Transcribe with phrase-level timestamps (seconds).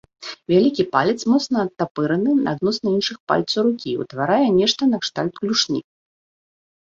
[0.51, 5.81] Вялікі палец моцна адтапыраны адносна іншых пальцаў рукі і ўтварае нешта накшталт клюшні.